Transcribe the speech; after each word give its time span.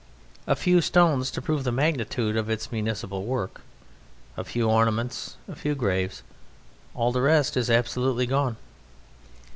A 0.47 0.55
few 0.55 0.81
stones 0.81 1.29
to 1.29 1.43
prove 1.43 1.63
the 1.63 1.71
magnitude 1.71 2.35
of 2.35 2.49
its 2.49 2.71
municipal 2.71 3.23
work, 3.23 3.61
a 4.35 4.43
few 4.43 4.67
ornaments, 4.67 5.35
a 5.47 5.55
few 5.55 5.75
graves 5.75 6.23
all 6.95 7.11
the 7.11 7.21
rest 7.21 7.55
is 7.55 7.69
absolutely 7.69 8.25
gone. 8.25 8.57